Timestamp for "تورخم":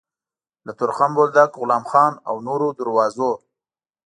0.77-1.11